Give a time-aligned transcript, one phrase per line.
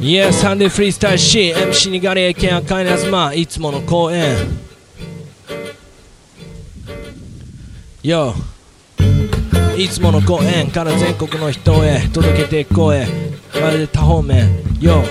[0.00, 4.36] いや、サンデーフリースタイル C、MC にガリエケン赤いなずま、いつもの公演。
[8.04, 8.32] よ
[9.76, 13.06] いつもの公演から全国の人へ届けていこうへ。
[13.60, 14.62] まるで多方面。
[14.80, 15.02] よ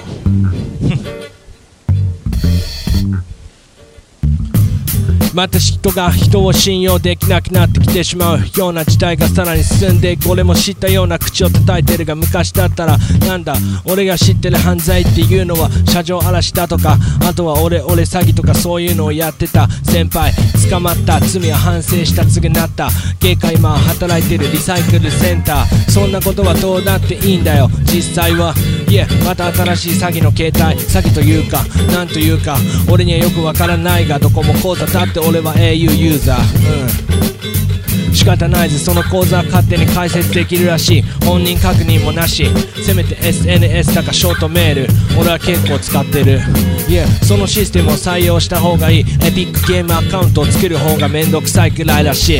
[5.37, 10.31] また人が人を信用できなくなってきてしまうような時代がさらに進んでいく。
[10.31, 12.97] 俺も知ったような口を叩いてるが昔だったら
[13.27, 13.53] なんだ？
[13.85, 20.33] 俺が知ってる犯罪っていうのは車上荒らしだとかあとは俺俺詐欺とかそういうのをやってた先輩。
[20.71, 22.89] 捕まった罪は反省した償った。
[23.19, 25.91] 芸界今働いてるリサイクルセンター。
[25.91, 27.69] そんなことはどうだっていいんだよ。
[27.85, 28.55] 実際は
[28.89, 31.63] いえまた新しい詐欺の形態詐欺というか
[31.93, 32.57] なんというか
[32.91, 38.09] 俺にはよくわからないがどこも口座立って俺は au ユーザー。
[38.09, 38.13] うん。
[38.13, 41.01] 仕方ないぜその口座は勝手に解説できるらしい。
[41.25, 42.45] 本人確認もなし。
[42.85, 44.87] せめて SNS だかショートメール。
[45.19, 46.39] 俺は結構使ってる。
[46.87, 48.99] いやそのシステムを採用した方がいい。
[49.01, 52.39] エピックゲームアカウントを作る方がめんどくさいくらいらしい。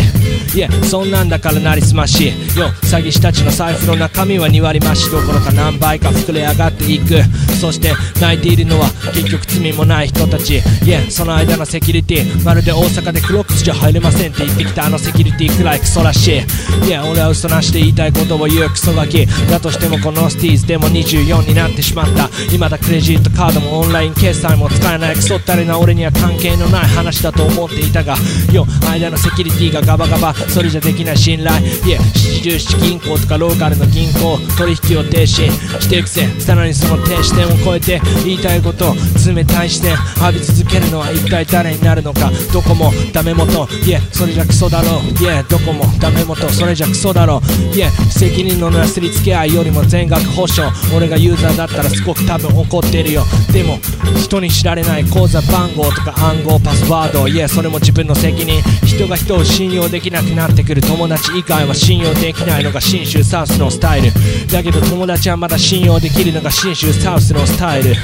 [0.53, 2.27] いやそんなんだからなりすまし。
[2.27, 5.09] よ詐欺師たちの財布の中身は2割増し。
[5.11, 7.21] どころか何倍か膨れ上がっていく。
[7.59, 10.61] そして泣いているのは結局罪もない人たち。
[10.83, 12.43] いやその間のセキュリティ。
[12.43, 16.87] まるで大阪でクロックスじゃ入れませんって言ってきたあのセキュリティくらいクソらしい。
[16.87, 19.25] いや俺は嘘なしで言いたいことを言うクソガキ。
[19.49, 22.27] だとしてもこのスティーズでも24になってしまった。
[22.27, 28.15] 未だクレジットカードもオンライン決済も使えないクソったれな俺には関係のない話だと思っていたが。
[28.53, 31.65] よ間のセキュリティがガバガバそれじゃできない信頼。
[31.85, 34.37] いや七十七銀行とかローカルの銀行。
[34.57, 35.49] 取引を停止。
[35.81, 36.27] していくぜ。
[36.39, 39.91] さらにその停止点を超えて言いたいこと冷たい視点。
[39.91, 42.31] 浴び続けるのは一体誰になるのか。
[42.53, 43.67] どこもダメ元。
[43.85, 45.23] いやそれじゃクソだろう。
[45.23, 46.47] いやどこもダメ元。
[46.49, 47.41] それじゃクソだろ
[47.71, 47.75] う。
[47.75, 50.63] いや責任のなすりつけ合いよりも全額保証。
[50.95, 53.23] 俺がユーザーだったらすごく多分怒ってるよ。
[53.51, 53.79] でも
[54.15, 57.27] 人に知られない口座番号とか暗号パスワード。
[57.27, 58.61] いやそれも自分の責任。
[58.85, 64.11] 人が人を信用できなくなってくる友達以外は信用できないのが信州サウスのスタイル。
[64.51, 67.95] だけど友達はまだ信用できるのが信州サウスのスタイル。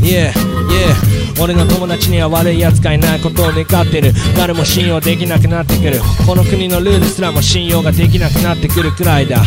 [0.00, 4.12] Yeah, yeah 俺の友達には悪い奴がいないことを願ってる。
[4.36, 6.00] 誰も信用できなくなってくる。
[6.26, 9.38] この国のルールすらも信用ができなくなってくるくらいだ。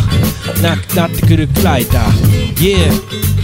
[0.62, 2.00] なくなってくるくらいだ。
[2.56, 3.34] Yeah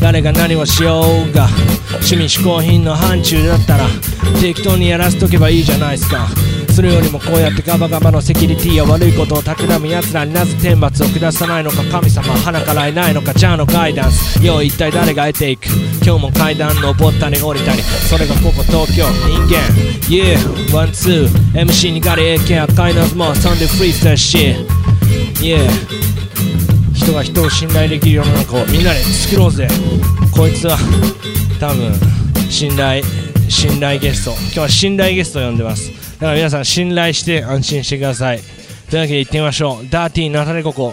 [0.00, 1.48] 誰が何をしようが
[1.94, 3.86] 趣味嗜好品の範疇だったら
[4.40, 6.28] 適当にやらせとけばいいじゃないすか。
[6.76, 14.44] それよりもこうやってガバガバのセキュリティや悪いことを企む奴らになぜ天罰を下さないのか神様は鼻からいないのかじゃあのガイダンス。
[14.44, 15.68] よう一体誰が得ていく？
[16.04, 17.80] 今日も階段登ったり降りたり。
[17.80, 19.06] それがここ東京。
[19.26, 19.56] 人間。
[20.10, 20.36] Yeah,
[20.76, 24.68] one, two MC にガリ AK 赤いナズもサンデーフリースタイル shit
[25.40, 25.66] Yeah
[26.92, 29.66] 人が人を信頼できる世の中をみんなで作ろうぜ。
[30.30, 30.76] こいつは
[31.58, 31.94] 多分
[32.50, 33.02] 信頼
[33.48, 34.32] 信頼ゲスト。
[34.32, 36.05] 今日は信頼ゲストを呼んでます。
[36.20, 38.40] から皆さん信頼して安心してください。
[38.90, 39.88] というわけで行ってみましょう。
[39.88, 40.92] ダーティーナタレココ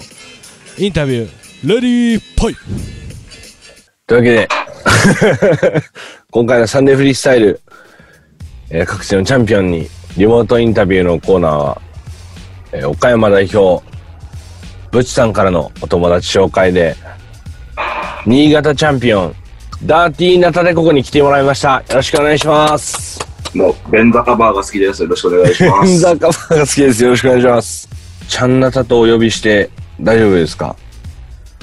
[0.78, 1.70] インタビュー。
[1.70, 2.56] レディーポイ。
[4.06, 4.48] というわけで、
[6.32, 7.62] 今回のサンデーフリースタイル、
[8.70, 11.82] えー各地のチャンピオンにリモートインタビューのコーナーは、
[12.74, 13.86] えー岡山代表、
[14.92, 16.96] ブチさんからのお友達紹介で、
[18.26, 19.36] 新潟チャンピオン、
[19.86, 21.84] ダーティーナタデココに来てもらいました。
[21.88, 23.23] よろしくお願いします。
[23.54, 25.04] もう、ベンザカバーが好きです。
[25.04, 26.00] よろしくお願いしまペンす。
[26.00, 27.04] ザカバーが好きです。
[27.04, 27.90] よろしくお願いします。
[28.28, 29.70] チャンナタとお呼びして
[30.02, 30.76] 大丈夫ですか？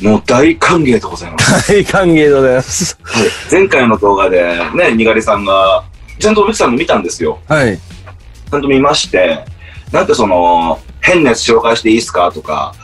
[0.00, 1.72] もう大歓迎でございます。
[1.72, 2.98] 大歓迎でございます。
[3.02, 5.84] はい前回の動画で、ね、にがりさんが、
[6.18, 7.38] ちゃんとブチさんの見たんですよ。
[7.48, 7.76] はい。
[7.76, 9.44] ちゃんと見まして、
[9.92, 12.30] なんかその、変なやつ紹介していいっすか？
[12.30, 12.74] とか、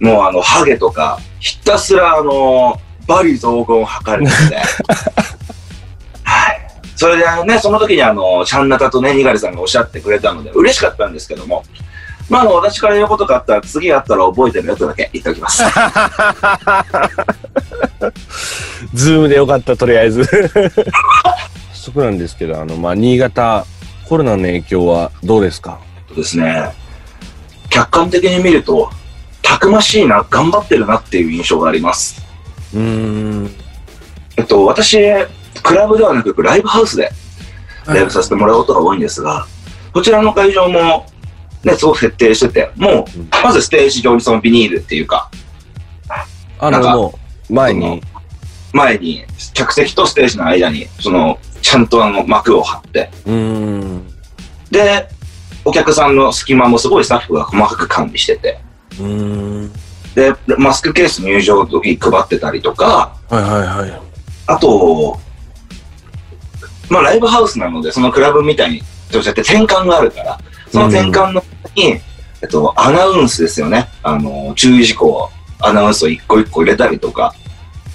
[0.00, 4.56] もうあの、ハゲとか、ひたすらあの、バリ雑言を吐かれてて。
[6.22, 6.57] はい。
[6.98, 11.62] それでね、その時にあの、チャンナタとね、にがりさんがおっしゃってくれたので、嬉しかったんですけども、
[12.28, 15.62] まあ、あの、私から言うことがあったら、次あったら覚えてるやつだけ言っておきます。
[18.94, 20.24] ズームでよかった、とりあえず。
[20.24, 23.64] 早速なんですけど、あの、まあ、新潟、
[24.08, 25.78] コロナの影響はどうですか？
[26.16, 26.70] ですね、
[27.70, 28.90] 客観的に見ると、
[29.42, 32.20] たくましいな、頑張ってるなっていう印象があります。
[32.74, 33.50] うーん。
[34.36, 34.98] えっと、私、
[35.62, 37.10] クラブではなく、ライブハウスで
[37.86, 39.46] ライブさせてもらうことが多いんですが、
[39.92, 41.06] こちらの会場も、
[41.64, 45.30] ね、すごく設定してて、もう、まずステージ上にそのビニールっていうか、
[46.58, 47.14] あの、なんかも
[47.50, 48.02] う、前に、
[48.72, 49.24] 前に、
[49.54, 54.06] 客席とステージの間に、その、ちゃんとあの幕を張って、うーん。
[54.70, 55.08] で、
[55.64, 58.60] お客さんの隙間もすごいスタッフが細かく管理してて。
[60.14, 64.00] で、マスクケース入場の時に配ってたりとか、はいはいはい。
[64.46, 65.20] あと、
[66.90, 70.38] まあライブハウスなので、そのクラブみたいに、そうやって転換があるから、
[70.70, 71.42] その転換の
[71.74, 72.00] 時に、
[72.42, 73.88] えっと、アナウンスですよね。
[74.02, 75.30] あの、注意事項、
[75.60, 77.34] アナウンスを一個一個入れたりとか、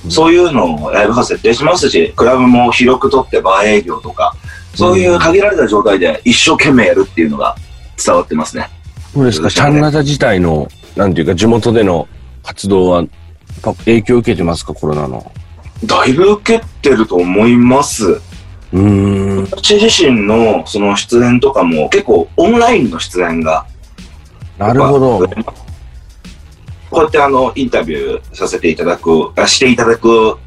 [0.10, 4.36] そういうのをライブハウス設定しますし、クラブも広く取ってバー営業とか、
[4.76, 7.56] そういう限られた状態で一生懸命やるっていうのが
[8.04, 8.70] 伝わってますね。
[9.14, 12.08] そうですか、チャンナタ自体の、なんていうか、地元での
[12.44, 13.06] 活動は、
[13.86, 15.32] 影響を受けてますか、コロナの。
[15.86, 18.20] だいぶ受けてると思います。
[18.74, 19.44] うーん。
[19.52, 23.66] 私自身のその出演とかも結構オンラインの出演が
[24.58, 25.28] なるほど。
[26.90, 30.38] こうやってあの、インタビューさせていただく、あしていただく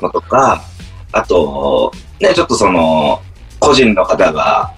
[0.00, 0.62] のとか、
[1.10, 3.20] あと、ね、ちょっとその、
[3.58, 4.72] 個人の方が、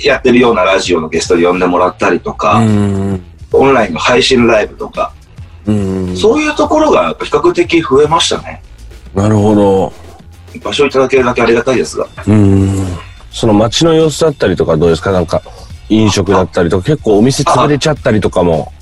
[0.00, 2.60] やってるようなラジオのゲストで呼んでもらったりとうか。
[3.50, 5.12] オンラインの配信ライブとか、
[5.66, 6.16] うーん。
[6.16, 8.62] そういうところが比較的増えましたね。
[9.14, 9.92] なるほど。
[10.62, 12.04] 場所いただけるだけありがたいですが。
[12.04, 12.98] うーん。
[13.30, 15.12] その街の様子だったりとかどうですか？
[15.12, 15.42] なんか、
[15.88, 18.72] 飲食だったりとか、結構お店潰れちゃったりとかも。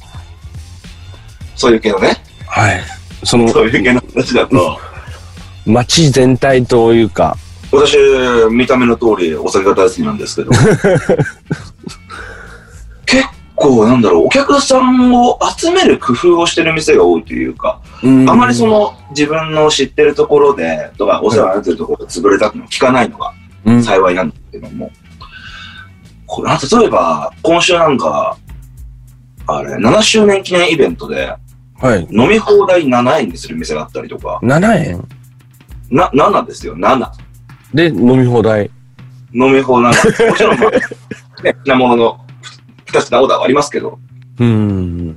[1.57, 2.17] そういう系のね、
[2.47, 2.81] はい。
[3.25, 4.79] その、そういう系の話だと、
[5.65, 7.37] 街全体というか、
[7.73, 7.97] 私、
[8.51, 10.51] 見た目の通りお酒が大好きなんですけど、
[13.05, 13.25] 結
[13.55, 23.33] 構なんだろう、お客さんを集める工夫をしてる店が多いというか、ああまりそ、の自分の知ってるところで、とかお世話になってるところが潰れたっていうのを聞かないのが
[23.67, 24.91] うん、幸いなんですけども、
[26.27, 28.39] これ例えば、今週なんか、
[29.49, 31.35] あれ、7周年記念イベントで、
[31.79, 32.07] はい。
[32.11, 35.09] 飲み放題7円にする店があったりとか、7円？
[35.91, 37.11] な、7ですよ、7。
[37.75, 38.71] で、飲み放題？
[39.35, 39.93] 飲み放題。
[39.93, 40.71] もちろん、まあ、
[41.43, 42.21] ね、品物の
[42.87, 43.99] 二つなオーダーはありますけど、
[44.39, 45.17] うーん。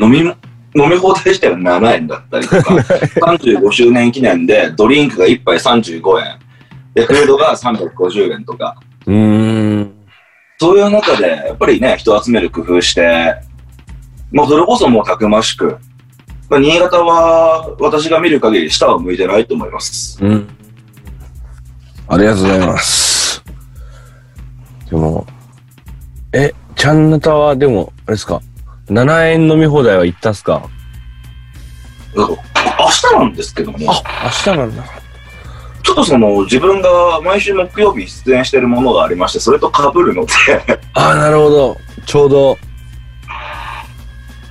[0.00, 0.32] 飲み、
[0.74, 2.74] 飲み放題自体は7円だったりとか、
[3.26, 6.38] 35周年記念でドリンクが1杯35円、
[6.94, 8.76] で、フードが350円とか、
[9.06, 9.14] うー
[9.80, 9.92] ん。
[10.58, 13.34] そういう中で、やっぱりね、人を集める工夫して、
[14.30, 15.78] まあ、それこそもうたくましく、
[16.48, 20.18] まあ、新潟は私が見る限り下を向いてないと思います。
[20.22, 20.48] うん。
[22.08, 23.42] ありがとうございます。
[24.90, 25.26] でも、
[26.32, 28.40] え、チャンナタはでも、あれですか？
[28.90, 30.62] ?7 円飲み放題は行ったっすか？
[32.16, 32.36] 明
[32.90, 34.84] 日なんですけども、あ、明日なんだ。
[35.82, 40.32] ちょっとその自分が毎週木曜日出演してるものがありまして、それと被るので、
[40.94, 41.76] あ、なるほど。
[42.06, 42.58] ちょうど。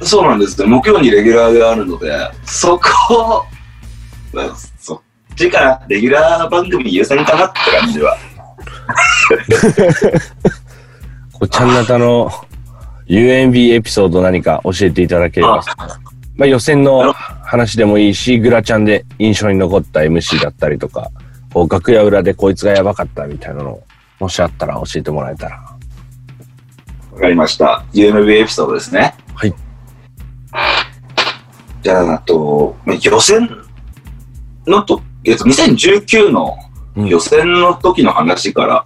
[0.01, 0.67] そうなんですね。
[0.67, 2.11] 木曜にレギュラーがあるので、
[2.45, 3.45] そこ、
[4.33, 5.01] まあそっ
[5.35, 5.81] ちかな。
[5.89, 8.17] レギュラー番組優先かなって感じは。
[11.33, 12.31] こうチャンナタの
[13.09, 15.63] UMB エピソード何か教えていただければ。
[16.35, 21.09] まあ予選の話でもいいし、グラちゃんで印象に残った MC だったりとか、
[21.53, 23.81] こう楽屋裏でこいつがやばかったみたいなの
[24.19, 25.57] もしあったら教えてもらえたら。
[27.13, 27.83] わかりました。
[27.93, 29.15] UMB エピソードですね。
[29.33, 29.53] はい。
[31.81, 33.49] じゃあ、あと、まあ予選
[34.67, 36.55] のと、えっと、2019の
[36.95, 38.83] うん予選の時の話から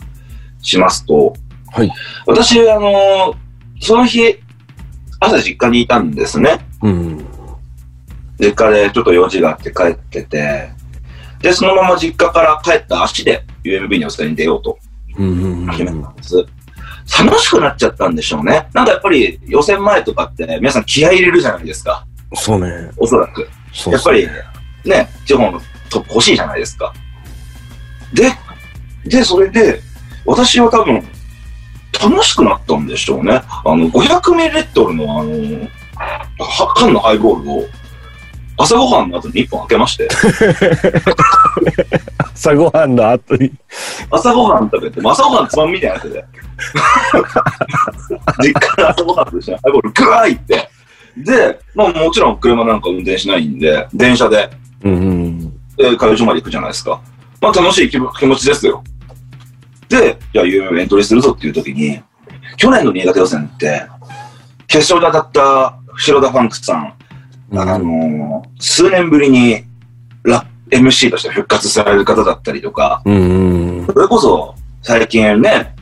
[0.61, 1.33] しますと、
[1.71, 1.91] はい。
[2.25, 3.35] 私、あの、
[3.79, 4.39] その日、
[5.19, 6.65] 朝実家にいたんですね。
[6.81, 7.25] うん。
[8.39, 10.69] 実家でちょっと用事があって帰ってて、
[11.39, 14.79] で、そのまま実家から帰った足で UMB の予選に出ようと
[15.17, 15.67] うん。
[15.69, 16.45] 決めたんです。
[17.19, 18.67] 楽しくなっちゃったんでしょうね。
[18.73, 22.05] なんかやっぱり予選前とかって皆さん気合い入れるじゃないですか。
[22.33, 22.89] そうね。
[22.97, 23.47] おそらく。
[23.73, 24.27] そうやっぱり
[24.85, 26.93] ね、地方のトップ欲しいじゃないですか。
[28.13, 28.31] で、
[29.05, 29.81] で、それで、
[30.25, 31.03] 私は多分、
[32.01, 33.41] 楽しくなったんでしょうね。
[33.65, 35.69] あの、500ml のあの、
[36.39, 37.65] は缶のハイボールを、
[38.57, 40.07] 朝ごはんの後に1本開けまして、
[42.33, 43.51] 朝ごはんの後に。
[44.11, 46.25] 朝ごはん食べて、朝ごはんつまみみたいなやつで、
[48.43, 50.69] 実家で朝ごはんとして、ハイボールグワーいって、
[51.17, 54.49] で、まあもちろん車なんか運転しないんで、電車で、
[54.83, 55.51] うん。
[55.77, 57.01] で、会場まで行くじゃないですか。
[57.41, 58.83] まあ楽しい気気持ちですよ。
[59.89, 62.01] で、じゃあ UMM エントリーするぞっていう時に、
[62.57, 63.83] 去年の新潟予選って、
[64.67, 66.93] 決勝で当たった白田ファンクスさん、
[67.51, 69.63] あのー数年ぶりに
[70.23, 73.85] ラ MC として復活される方だったりとか、うん。
[73.85, 75.75] それこそ最近ね、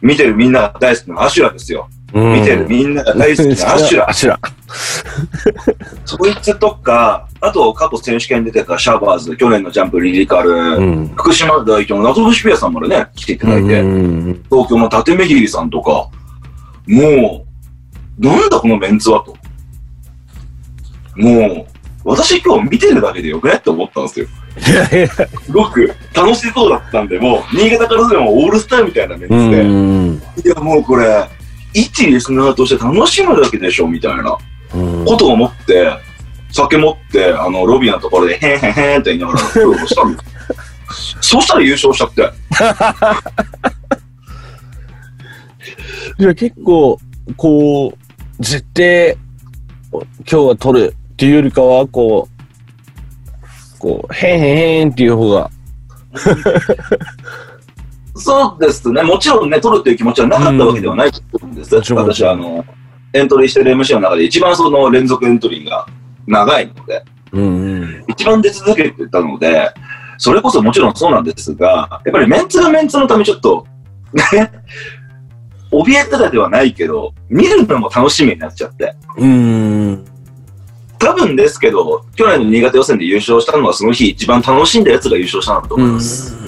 [0.00, 1.88] 見てるみんなが大好きなアシュラですよ。
[2.12, 2.32] うん。
[2.34, 4.12] 見てるみんなが大好きなアシュラア。
[4.12, 4.40] シュラ。
[6.04, 11.08] そいつとか、あと過去選手権に出てたシャバーズ、去年のジャンプリリカル、うん。
[11.08, 14.44] 福島代表の謎節ピアさんまでね、来ていただいて、うん。
[14.50, 16.08] 東京の立目切さんとか、
[16.86, 17.44] も
[18.18, 19.36] う、なんだこのメンツはと。
[21.16, 21.66] もう、
[22.04, 24.26] 私今日見てるだけでよくねって思ったんですよ。
[24.58, 25.08] いやいや。
[25.08, 30.14] すごく楽しそうだったんで、もう、新潟からすればオールスターみたいなメンツうで、ん。
[30.44, 31.28] いや、もうこれ、
[31.74, 34.36] 一リスナーとして楽しむだけでしょ、みたいな
[34.74, 35.92] うんことを思って、
[36.50, 41.16] 酒持って、あの、ロビーのところで、へんへんへんって言いながら、プロをしたんです。
[41.20, 42.32] そしたら優勝しちゃって。
[46.18, 46.98] じゃあ結構、
[47.36, 49.16] こう、絶対、
[49.92, 55.50] 今日は取るっていうよりかは、こう、こう、へんへんへんっていう方が、
[58.14, 59.02] そうですね。
[59.02, 61.74] もちろんね、取るっていう気持ちはなかったわけではないと思うんです。
[61.74, 62.64] もちろん私は、あの、
[63.12, 65.86] エントリーしてる MC の中で一番その連続エントリーが
[66.26, 68.04] 長いので、うんうん。
[68.08, 69.70] 一番出続けてたので、
[70.18, 73.66] それこそもちろんそうなんですが、やっぱりメンツがメンツのためちょっと、
[74.12, 74.52] ね、
[75.70, 78.94] 怯えてたではないけど、見るのも楽しみになっちゃって。
[79.16, 80.04] うん。
[80.98, 86.41] 多分ですけど、去年の新潟予選で優勝したのはその日一番楽しんだやつが優勝したんだと思います。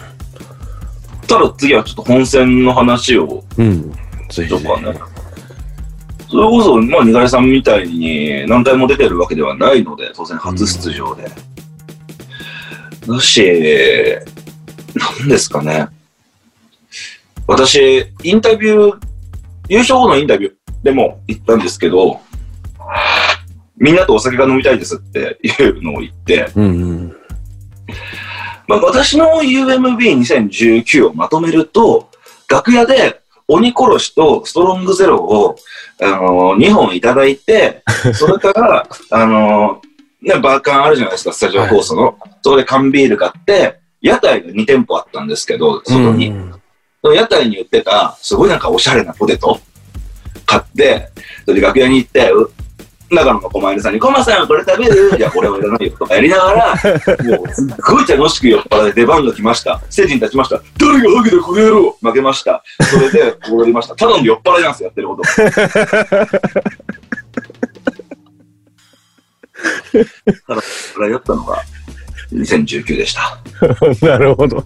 [1.26, 3.92] ただ次はちょっと本戦の話をうん。
[4.30, 4.94] ぜひとかね。
[6.28, 11.30] それこそ、まあ、にがりさんみたいに何回も出てるわけではないので、当然初出場で。
[13.06, 13.42] だし、
[14.94, 15.88] なんですかね。
[17.46, 18.98] 私、インタビュー、
[19.68, 22.20] 優勝後のインタビューでも言ったんですけど、
[23.76, 27.16] みんなとお酒が飲みたいですっていうのを言って、うんうん。
[28.66, 32.10] まあ、私の UMB2019 をまとめると、
[32.48, 35.56] 楽屋で鬼殺しとストロングゼロを、
[36.00, 37.82] あの2本いただいて、
[38.14, 39.82] それから、あの
[40.22, 42.18] ね、バーカンあるじゃないですか、スタジオ放送の。
[42.42, 46.32] そこで缶ビール買って、屋台が2店舗あったんですけど、外に。
[47.02, 49.60] その屋台に売ってた、すごいなんかおしゃれなポテト
[50.46, 51.10] 買って、
[51.44, 52.32] それで楽屋に行って、
[53.10, 56.74] う長野の狛犬さんに、コマさんこれ食べるいや、これはいらないよとかやりながら、
[57.24, 59.80] もうすっごい楽しく酔っ払って出番が来ました。
[59.90, 60.60] ステージに立ちました。
[60.78, 62.62] 誰がハゲだこの野郎負けました。
[62.80, 63.96] それで踊りました。
[63.96, 65.22] ただの酔っ払いなんですよ、やってること。
[70.46, 71.62] ただ、それやったのが
[72.32, 73.38] 2019でした。
[74.06, 74.58] なるほど。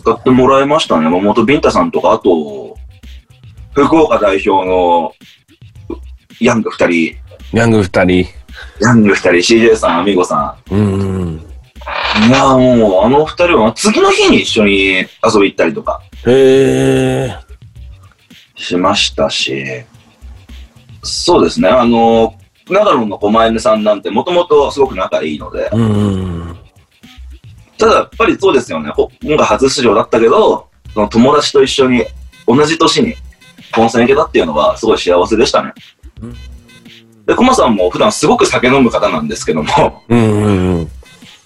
[0.00, 1.04] 使ってもらいましたね。
[1.04, 2.76] 山本ビンタさんとか、あと、
[3.74, 5.12] 福岡代表の
[6.40, 7.16] ヤング二人、
[7.52, 8.26] ヤング二人。
[8.80, 11.36] ヤング二人、CJ さん、アミゴさうんうん。
[11.36, 11.38] ん。
[12.28, 17.36] いや、もう、あの二人は次の日に一緒に遊び行ったりとかへえ。
[18.56, 19.84] しましたし、
[21.02, 22.34] そうですね、あの、
[22.70, 26.58] 長野の狛犬さんなんてもともとすごく仲いいので、うんうん。
[27.76, 32.04] ただやっぱりそうですよね、ほ今回初出場だったけど、その友達と一緒に
[32.46, 33.14] 同じ年に
[33.74, 35.74] 本戦行けたっていうのはすごい幸せでしたね。
[36.22, 36.51] うん
[37.26, 40.90] で、コマさんも普段すごく酒飲む方なんですけども、うんうんうん。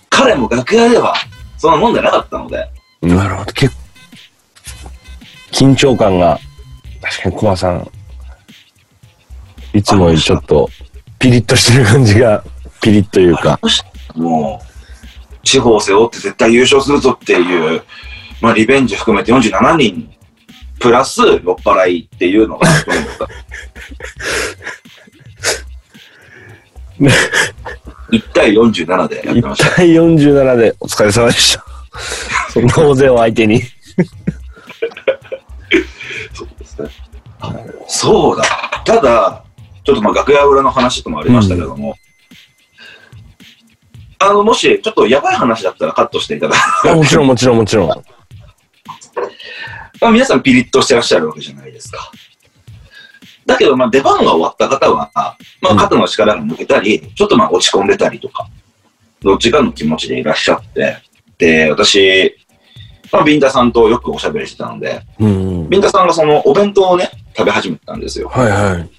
[0.09, 1.14] 彼も楽屋では
[1.59, 2.68] そんな飲んでなかったので、
[3.02, 3.52] なるほど。
[3.52, 3.83] 結構、
[5.52, 6.38] 緊張感が、
[7.02, 7.90] 確かにコマさん、
[9.75, 10.68] いつもよりちょっと、
[11.18, 12.42] ピリッとしてる感じが、
[12.80, 13.59] ピリッというか。
[14.14, 17.83] もう、地方を背負って絶対優勝するぞっていう、
[18.40, 20.11] まあリベンジ含めて47人、
[20.78, 22.68] プラス酔っ払いっていうのが、
[27.00, 29.76] 1対47でやってま1した。
[29.76, 31.65] 対47でお疲れ様でした。
[32.50, 33.62] そんな大勢を相手に。
[36.33, 36.88] そうですね。
[37.41, 37.55] あ
[37.87, 38.45] そうだ。
[38.85, 39.45] ただ、
[39.85, 41.97] ちょっとまあ楽屋裏の話ともありましたけども、
[44.19, 46.97] あの、もし、ちょっとやばい話だったらカットしていただく。
[46.97, 47.88] もちろんもちろんもちろん。
[50.00, 52.11] まあ、皆さんピリッとしてらっしゃるわけじゃないですか。
[53.47, 55.11] だけど、まあ、出番が終わった方は、
[55.62, 58.49] まあ、肩の力が抜けたり、ちょっとまあ、落ち込んでたりとか、
[59.23, 60.99] どっちかの気持ちでいらっしゃって、
[61.38, 62.37] で、私、
[63.12, 65.71] まあ、ビンタさんとよくおしゃべりしてたので、うんうん。
[65.71, 68.29] ビンタさんがそのお弁当をね、食べ始めたんですよ。
[68.29, 68.91] はいはい。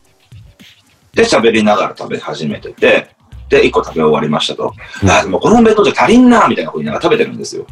[1.13, 3.09] で、喋りながら食べ始めてて、
[3.49, 4.73] で、一個食べ終わりましたと。
[5.09, 7.65] あ、でもこのお弁当じゃ足りんな、みたいなこと言いながら食べてるんですよ。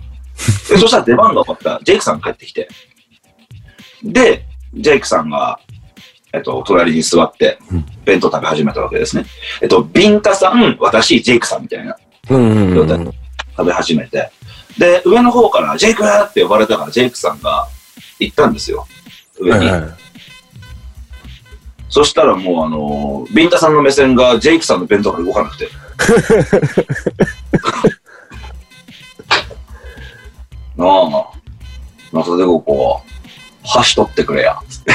[0.69, 2.67] で、そしたら出番が終わったジェイクさんが帰ってきて。
[4.03, 5.59] で、ジェイクさんが、
[6.35, 9.25] えっと、隣に座ってうん、弁当食べ始めたわけですね。
[9.61, 11.95] えっと、ビンタさん、私、ジェイクさんみたいな、
[12.29, 13.13] うんうんうん。
[13.57, 14.31] 食べ始めて。
[14.77, 17.67] で、上の方から、ジェイクって呼ばれたから、ジェイクさんが
[18.19, 18.85] 行ったんですよ。
[19.39, 19.65] 上に。
[19.67, 20.05] はいはい。
[21.95, 25.69] そしたらもうあのビンタさんの目線がジェイクさんの弁当から動かなくて。
[30.75, 31.09] なあ、
[32.11, 33.01] ナタデココ、
[33.63, 34.59] 箸取ってくれや。
[34.67, 34.93] つって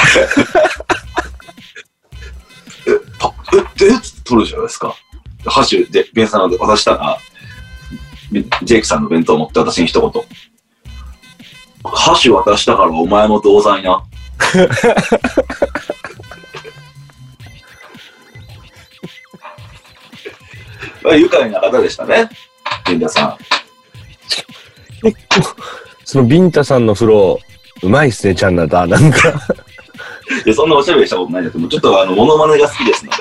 [3.87, 4.95] た、え、え、つって取るじゃないですか。
[5.45, 7.17] 箸で、ビンタさんの渡したら、
[8.31, 10.23] ビジェイクさんの弁当を持って私に一言。
[11.83, 14.03] 箸渡したからお前も同罪な。
[21.03, 22.29] まあ、愉快な方でしたね。
[22.87, 23.37] ビンタさん。
[25.01, 25.55] 結構、
[26.05, 27.39] そのビンタさんの風呂、
[27.81, 28.85] うまいっすね、ちゃんなた。
[28.85, 29.41] なんか、
[30.45, 33.11] いや、そんなおしゃべりしたことないんだけど、ちょっとあの、モノマネが好きですの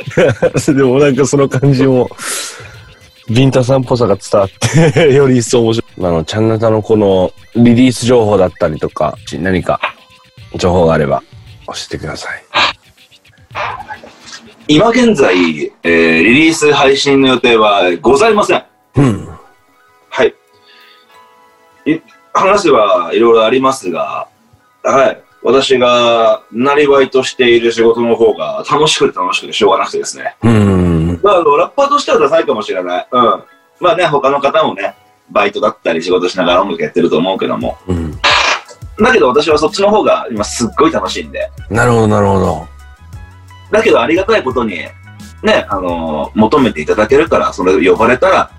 [0.72, 0.72] で。
[0.74, 2.08] でもなんかその感じも、
[3.28, 6.06] ビンタさんっぽさが伝わって、 より一層面白い。
[6.06, 9.80] あの、ちゃんなたのこの、リリース情報だったりとか、何か、
[10.56, 11.22] 情報があれば、
[11.66, 12.42] 教えてください。
[14.66, 15.34] 今現在、
[15.82, 18.64] えーリリース配信の予定はございません。
[18.96, 19.28] うん。
[20.08, 20.34] はい。
[21.86, 22.00] い
[22.32, 24.28] 話はいろいろありますが、
[24.82, 25.22] はい。
[25.42, 30.36] 私が、なりわいとしている仕事の方が楽しくて楽しくてしょうがなくてですね。
[30.42, 31.20] うん。
[31.22, 33.08] まあ、あの、ラッパーとしてはダサいかもしれない。
[33.10, 33.42] うん。
[33.80, 34.94] まあね、他の方もね、
[35.30, 37.78] バイトだったり仕事しながら音楽やってると思うけども。
[37.86, 38.12] うん。
[39.02, 41.50] だけど私はそっちの方が今すっごい楽しいんで。
[41.70, 42.68] なるほど、なるほど。
[43.70, 44.78] だけどありがたいことに、
[45.42, 48.50] ね、あのー求めていただけるから、それ呼ばれたら、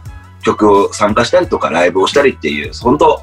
[0.43, 3.21] 曲を参加したりとか、ライブをしたりっていう、本当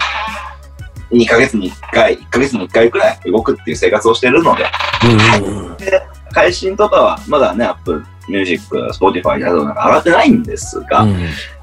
[1.11, 4.65] 2ヶ月に1回、1ヶ月に1回くらい動くっていう生活をしてるので、
[5.43, 5.77] うん。
[6.33, 11.11] 配信とかはまだね、Apple Music、Spotify などなんか上がってないんですが、うん。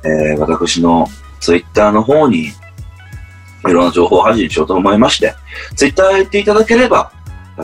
[0.04, 1.08] えー私の
[1.40, 2.54] Twitter の方に、い
[3.72, 5.36] ろんな情報を発信しようと思いまして、
[5.76, 7.12] Twitter やっていただければ、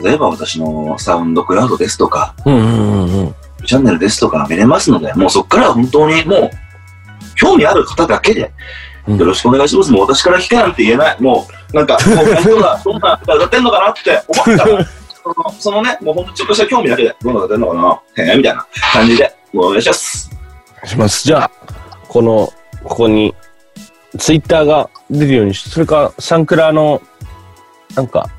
[0.03, 2.55] 例えば私のサウンドクラウドですとか、うん。
[2.55, 3.19] うん。
[3.19, 3.35] うん。
[3.65, 6.51] チャンネルですとか見れますので、もうそこからは本当にもう、
[7.35, 8.51] 興味ある方だけで、
[9.07, 9.91] うんよろしくお願いします。
[9.91, 11.21] もう私から聞けなんて言えない。
[11.21, 14.85] もう、なんか、もう本当だ、どんな歌歌ってんのかなって思ったら、
[15.23, 20.29] そのそのね、もう本当ちょっとした興味だけで、どんな歌ってんのかなへえ、みたいな感じで、お願いします。
[20.31, 21.23] お願いします。
[21.23, 21.51] じゃあ、
[22.07, 22.51] この、
[22.83, 23.33] ここに、
[24.17, 27.01] ツイッターが出るようにし、それか、サンクラの、
[27.95, 28.29] なんか、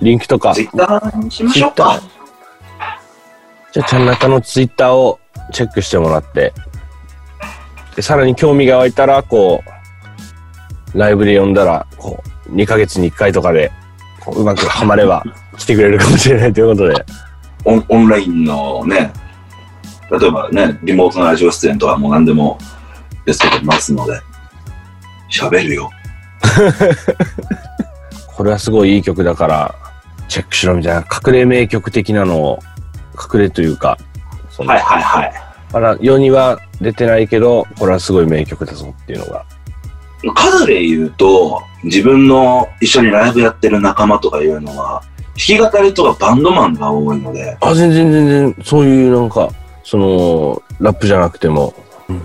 [0.00, 2.00] リンクとか、Twitter にしましょうか。
[3.72, 5.18] じゃあ、ちゃんなかのツイッターを
[5.52, 6.52] チェックしてもらって、
[7.96, 9.77] で、さらに興味が湧いたら、こう、
[10.94, 13.70] ライブで呼んだら、こう、2ヶ月に1回とかで、
[14.20, 15.24] こううまくハマれば、
[15.56, 17.04] 来てくれるかもしれないということで、
[17.64, 19.12] オンオンラインのね、
[20.10, 22.58] 例えばね、リモートのラジオ出演とかもう何でも
[23.26, 24.20] ですけどますので、
[25.30, 25.90] 喋るよ。
[28.34, 29.74] これはすごいいい曲だから、
[30.28, 32.58] チェックしろみたいな、隠れ名曲的なのを、
[33.32, 33.98] 隠れというか、
[34.58, 35.32] はいはいはい。
[35.72, 39.44] まだ世には出てないけど、これはすごい名曲だぞっていうのが。
[40.34, 45.02] 数で言うと、自分の一緒にライブやってる仲間とかいうのは、
[45.36, 49.48] 弾き語りとかバンドマンが多いので、あ、全然全然、そういうなんか、
[49.84, 51.74] その、ラップじゃなくても、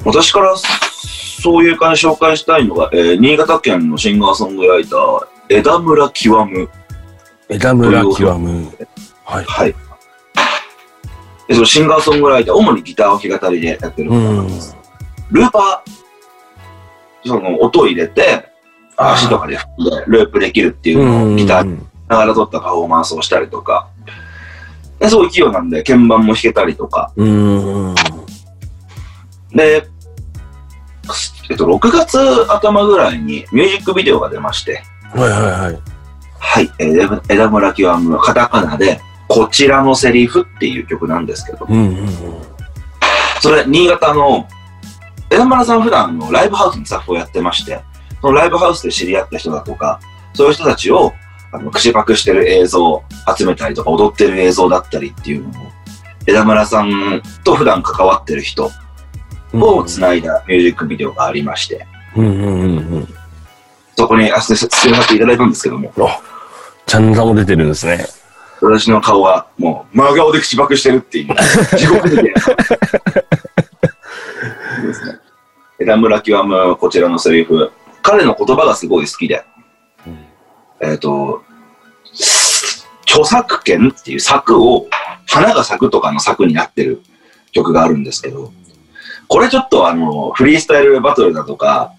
[0.06, 6.70] 私からそういう感じ紹介したいのが、えー新潟県のシンガーソングライター、枝村極む。
[7.50, 8.72] 枝村極む。
[9.26, 9.46] はい。
[9.46, 9.76] はい。
[11.48, 14.76] でそのシンガーソングライター、主にギターを弾き語りでやってる方なんです。
[15.32, 15.92] ルーパー、
[17.26, 18.50] その音を入れて、
[18.96, 19.62] 足とかでで
[20.08, 23.88] ループできるっていうのをギターながら撮ったパフォーマンスをしたりとか、
[25.00, 27.96] ですごい器用なんで、鍵盤も弾けたりとか、うん。
[29.52, 29.88] で、
[31.50, 34.84] えっと、6月頭ぐらいにミュージックビデオが出まして、
[35.14, 35.80] はいはいはい。
[36.40, 42.08] はい、えー枝村極のカタカナで、こちらのセリフっていう曲なんですけど、うんうんうん。
[43.42, 44.48] それ、新潟の、
[45.34, 47.82] 枝村さん普段あのライブハウスのスタッフをやってまして、
[48.22, 50.00] そのライブハウスで知り合った人だとか、
[50.34, 51.14] そういう人たちを、
[51.52, 53.04] あの、口パクしてる映像を
[53.36, 55.72] 集めたりとか、踊ってる映像だったりっていうのを、
[56.26, 58.72] 枝村さんと普段関わってる人
[59.54, 63.08] を繋いだミュージックビデオがありまして、うんうんうんうん。
[63.98, 66.22] そこにあ出演させていただいたんですけども、あ、
[66.86, 68.06] チャンネルも出てるんですね。
[68.62, 71.36] 私の顔はもう真顔で口パクしてるっていう、
[71.78, 72.32] 地獄みたいな。
[75.84, 79.44] 枝村極むこちらのセリフ、彼の言葉がすごい好きで、
[80.82, 81.44] えっ、と、
[83.06, 84.88] 著作権っていう作を、
[85.28, 87.02] 花が咲くとかの作になってる
[87.52, 88.52] 曲があるんですけど、
[89.28, 91.94] これちょっとあの、フリースタイルバトルだとか、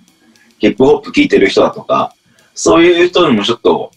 [0.58, 2.14] ヒップホップ聴いてる人だとか、
[2.54, 3.90] そういう人にもちょっと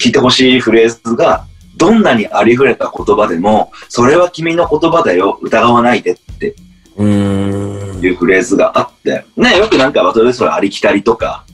[0.00, 6.71] 聞いてほしいフレーズが、どんなにありふれた言葉でも、それは君の言葉だよ、疑わないでってうーん。
[6.98, 11.44] いうフレーズがあって、ね、よくなんかバトルでそれありきたりとか、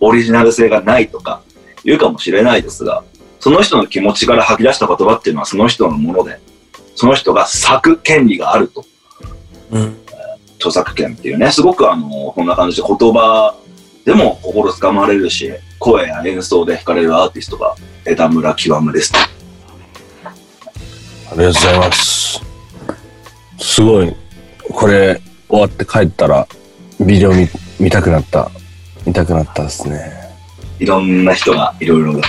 [0.00, 1.42] オリジナル性がないとか
[1.84, 3.04] 言うかもしれないですが、
[3.40, 6.40] その人の気持ちから吐き出した言葉っていうのはその人のもので、
[6.94, 8.84] その人が咲く権利があると。
[9.70, 9.98] うん
[10.58, 13.54] 著作権っていうね、すごくあの、こんな感じで言葉
[14.04, 19.12] でも心つかまれるし、声や演奏で惹かれるアーティストが枝村極です。
[19.14, 20.24] あ
[21.32, 22.42] りがとうございます。
[23.58, 24.27] すごい。
[24.78, 26.46] これ、終わって帰ったら、
[27.00, 27.48] ビデオ見、
[27.80, 28.48] 見たくなった。
[29.04, 30.12] 見たくなったですね。
[30.78, 32.22] いろんな人がいろいろ。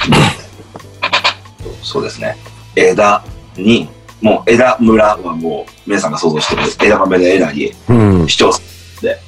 [1.83, 2.35] そうですね。
[2.75, 3.23] 枝
[3.55, 3.87] に、
[4.19, 8.27] もう枝村はもう皆さんが想像してる枝豆の枝にうん。
[8.27, 9.19] 市町村で、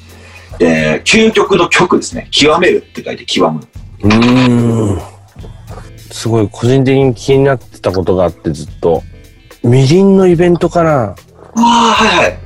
[0.58, 2.26] で、究極の極ですね。
[2.32, 3.60] 極めるって書いて極む。
[4.00, 5.00] うーん。
[6.10, 9.04] すごい、個人的に気になってたことがあって、ずっと。
[9.62, 11.14] みりんのイベントかなあ
[11.54, 12.41] あ、はいはい。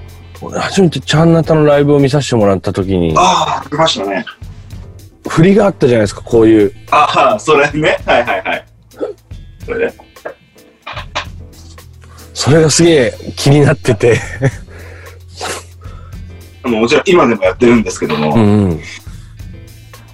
[0.47, 4.25] 俺初めてチャンナタのライブを見させてもらった時に、ああ、来ましたね。
[5.29, 6.73] 振りがあったじゃないですか、こういう。
[6.91, 7.99] ああ、それね。
[8.07, 8.65] はいはいはい。
[9.65, 9.95] それね。
[12.33, 14.21] それがすげえ気になってて。
[16.63, 18.81] あのもちろん今でもやってるんですけども、うん。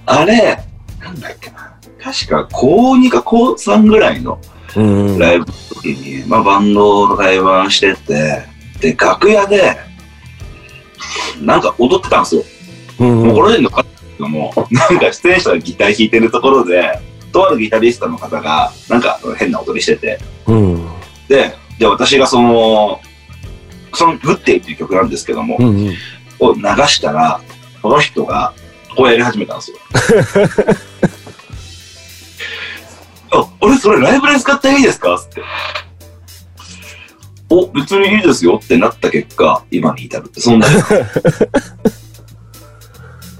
[0.05, 0.57] あれ、
[0.99, 1.73] なんだっけな。
[2.01, 4.39] 確か高2か高3ぐらいの
[4.75, 5.19] うん。
[5.19, 8.45] ライブの時に、まあバンドの会話してて、
[8.79, 9.77] で、楽屋で、
[11.45, 12.43] なんか踊ってたんですよ。
[12.99, 13.23] うん。
[13.27, 13.83] もうこの辺の方
[14.27, 16.99] も、なんか出演者がギター弾いてるところで、
[17.31, 20.87] とあるギタリストの方が、なんか変な踊りしてて、うん。
[21.27, 22.99] で、で、私がその、
[23.93, 25.87] その、グッテイっていう曲なんですけども、うん。
[25.87, 25.95] うん。
[26.39, 27.39] を流したら、
[27.81, 28.53] この人が、
[28.95, 29.77] こうやり始めたんですよ。
[33.31, 35.17] あ、俺それライブで使っていいですか？
[35.19, 35.41] つって。
[37.53, 40.67] お、別にいいですよってなった結果、今に至るって、そんな。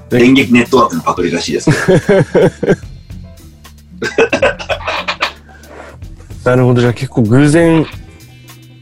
[0.10, 2.78] 電撃ネットワークのパクリらしいですけど。
[6.52, 6.82] なるほど。
[6.82, 7.88] じゃあ結構偶然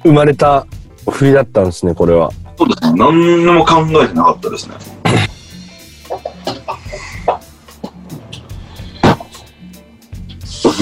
[0.04, 0.68] 生まれた
[1.10, 2.32] 振りだったんですね、これは。
[2.58, 3.00] そうですね。
[3.00, 4.76] 何にも考えてなかったですね。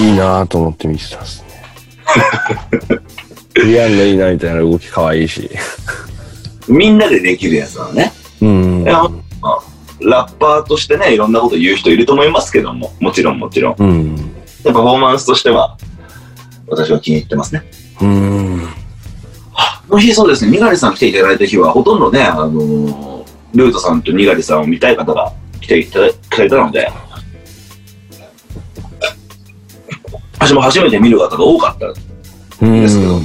[0.00, 1.50] いいなぁと思って見てたんですね。
[3.64, 5.50] リアンのいいなみたいな動き可愛いし。
[6.68, 8.12] みんなでできるやつなのね。
[8.40, 8.84] うん
[10.02, 13.74] ラッパーとしてね、いろんなこと言う人いると思いますけども、もちろんもちろん。
[13.78, 14.16] うん。
[14.62, 15.76] でパフォーマンスとしては、
[16.68, 17.62] 私は気に入ってますね。
[18.00, 18.68] うん。
[19.88, 23.20] この日そうですね、にがりさん来ていただいた日は、ほとんどね、あのー
[23.54, 26.90] ルートさんとにがりさんを見たい方が来ていただくれたので、
[30.38, 33.24] 私も初めて見る方が多かったうんですけど、なん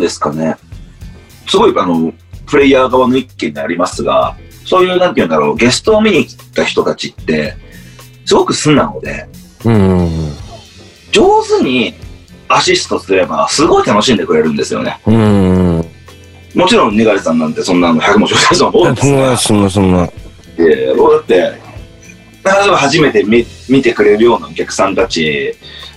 [0.00, 0.56] ですかね、
[1.46, 2.12] すごいあの、
[2.46, 7.54] プレイヤー側の意見になりますが、そういう、なんていうんだろう、ゲストを見に来た人たちって、
[8.24, 9.26] すごく素直で、
[9.64, 10.32] うん。
[11.10, 11.94] 上手に
[12.48, 14.98] アシストすれば、すごい楽しんでくれるんですよね。
[15.06, 15.84] うん。
[16.54, 20.10] もちろん、にがりさんなんてそんなの100も承知の多いんですがそんな、、そんな、そんな。
[20.58, 25.54] えー僕だって、例えば初めて見見てくれるようなお客さんたち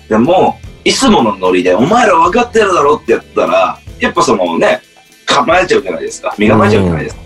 [0.09, 4.81] でも、いつものノリで、お前ら分かってるだろってやったら、やっぱそのね、
[5.25, 6.33] 構えちゃうじゃないですか。
[6.37, 7.21] 身構えちゃうじゃないですか。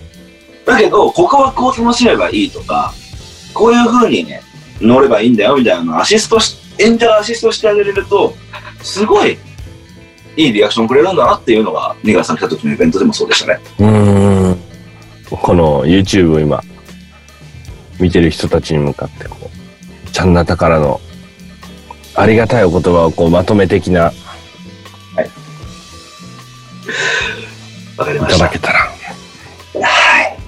[0.66, 2.92] だけど、ここはこう楽しめばいいとか、
[3.54, 4.42] こういう風にね、
[4.80, 8.34] 乗ればいいんだよみたいなアシストし、演者がアシストしてあげれると、
[8.82, 9.38] すごい
[10.36, 13.60] いいリアクションくれるんだなっていうのが、ニガさん来た時のイベントでもそうでしたね。
[13.78, 14.60] うん。
[15.30, 16.62] この YouTube を今、
[17.98, 19.50] 見てる人たちに向かって、こ
[20.06, 21.00] う、ちゃんなたからの、
[22.16, 24.12] ありがたいお言葉をこうまとめ的な、い
[27.96, 28.38] わかりました。
[28.38, 28.78] ただけたら。
[28.80, 30.38] はい。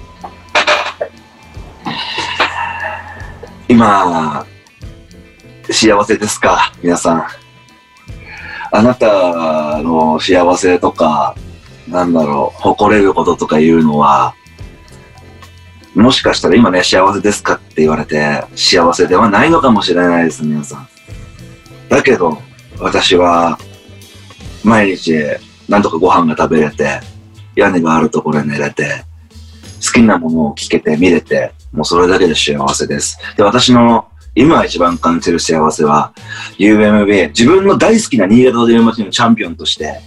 [3.67, 4.45] 今、
[5.69, 6.73] 幸せですか？
[6.81, 7.27] 皆さん。
[8.71, 11.35] あなたの幸せとか、
[11.87, 14.33] なんだろう、誇れることとかいうのは、
[15.95, 20.87] もしかしたら今ね、幸せですかって言われて、幸せではないのかもしれないです、皆さん。
[21.89, 22.37] だけど、
[22.79, 23.57] 私は、
[24.63, 25.13] 毎日、
[25.67, 26.99] なんとかご飯が食べれて、
[27.55, 29.03] 屋根があるところに寝れて、
[29.85, 33.17] 好きなものを聞けて見れて、もうそれだけで幸せです。
[33.35, 36.13] で、私の今一番感じる幸せは、
[36.57, 39.99] UMB、自分の大好きな新潟という街のチャンピオンとして、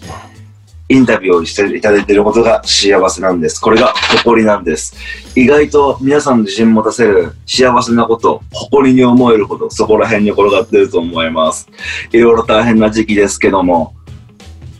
[0.92, 3.58] インタビューをしていただいていることが幸せなんです。
[3.58, 4.94] これが誇りなんです。
[5.34, 11.66] 意外と皆さんの自信持たせる幸せなこと、誇りに思えること、そこら辺に転がってると思います。
[12.12, 13.94] いろいろ大変な時期ですけども、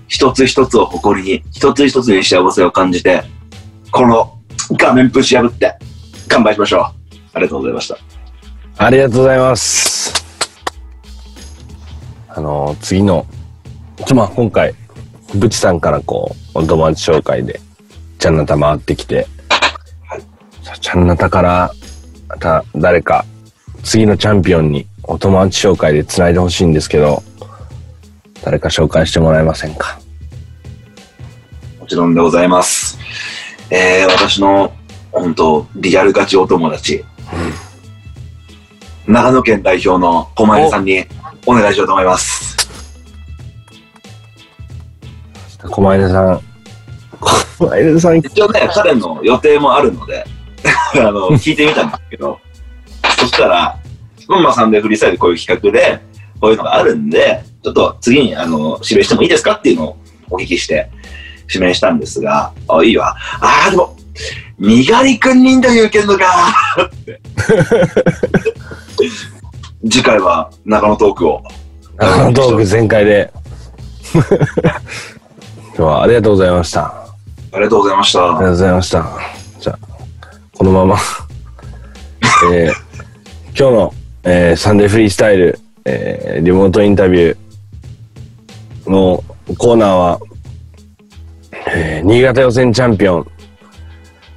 [0.06, 3.22] 一つ一つを誇りに、一つ一つに幸せを感じて、
[3.90, 4.38] この
[4.72, 5.74] 画面プッシュ破って、
[6.28, 6.82] 乾杯しましょう。
[7.32, 7.96] ありがとうございました。
[8.76, 10.12] ありがとうございます。
[12.28, 13.26] あの、次の、
[14.04, 14.74] ちょ、まあ、今回、
[15.34, 17.60] ブチさんからこう、お友達紹介で、
[18.18, 19.26] ちゃんなた回ってきて、
[20.62, 21.72] さちゃんなたから、
[22.28, 23.24] また誰か、
[23.82, 27.22] 次のチャンピオンにお友達紹介で繋いでほしいんですけど、
[28.42, 29.98] 誰か紹介してもらえませんか？
[31.80, 32.98] もちろんでございます。
[33.70, 34.72] えー、私の、
[35.10, 37.04] 本当リアルガチお友達、
[39.06, 41.04] 長野県代表の狛江さんに
[41.44, 42.41] お願いしようと思います。
[45.72, 46.40] 狛江さん。
[47.58, 50.24] 狛江さん、一応ね、彼の予定もあるので、
[50.94, 52.38] あの、聞いてみたんですけど、
[53.18, 53.78] そしたら、
[54.28, 56.00] まあ、サンデーフリースタイルこういう企画で、
[56.40, 59.96] こういうのがあるんで、ちょっと次に、あの、指名してもいいですかっていうのを
[60.30, 60.90] お聞きして、
[61.48, 63.16] 指名したんですが、あ、いいわ。
[63.40, 63.96] ああ、でも、
[64.58, 66.24] にがりくんにインタビュー受けんのか
[66.84, 67.20] って。
[69.90, 71.42] 次回は中野トークを。
[71.96, 73.32] 長野トーク全開で。
[75.74, 76.84] 今日はありがとうございました。
[76.84, 78.24] ありがとうございました。
[78.24, 79.06] ありがとうございました。
[79.60, 79.78] じゃあ、
[80.52, 80.96] このまま、
[82.52, 82.72] えー
[83.54, 89.22] 今日の、えーサンデーフリースタイル、えーリモートインタビューの
[89.58, 90.20] コーナーは、
[91.68, 93.26] えー新潟予選チャンピオン、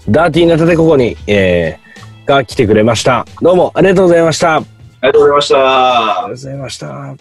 [0.10, 1.86] ダーティーナタテココに、えー
[2.26, 3.26] が来てくれました。
[3.41, 4.56] どうもありがとうございました。
[4.56, 4.65] あり
[5.02, 5.58] ありがとうございました。
[5.58, 7.15] がとうございました。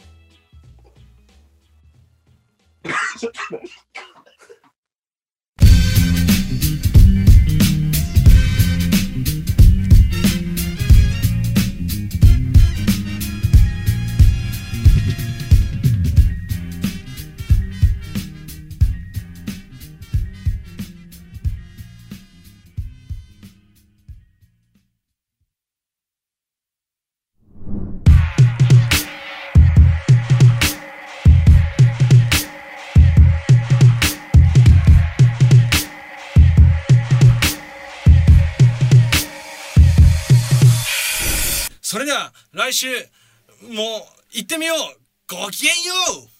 [42.64, 43.76] 来週もう
[44.32, 44.78] 行ってみよう。
[45.28, 45.92] ごきげんよ
[46.24, 46.33] う。